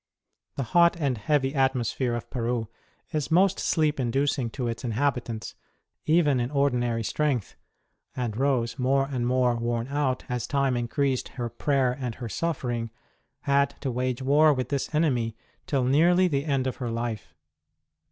[0.55, 2.67] The hot and heavy atmosphere of Peru
[3.13, 5.53] is most sleep inducing to its inhabitants,
[6.07, 7.55] even in ordinary strength,
[8.15, 12.89] and Rose, more and more worn out, as time increased her prayer and her suffering,
[13.41, 15.37] had to wage war with this enemy
[15.67, 17.35] till nearly the end of her life.